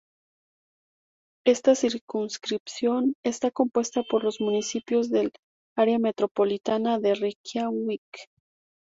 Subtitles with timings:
[1.45, 5.31] Esta circunscripción está compuesta por los municipios del
[5.77, 8.01] área metropolitana de Reikiavik.